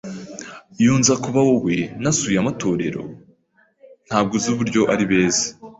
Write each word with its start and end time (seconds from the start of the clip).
Iyo 0.81 0.93
nza 0.99 1.13
kuba 1.23 1.39
wowe, 1.47 1.77
nasuye 2.01 2.37
amatorero. 2.39 3.01
Ntabwo 4.07 4.31
uzi 4.37 4.47
uburyo 4.53 4.81
ari 4.93 5.03
beza. 5.11 5.45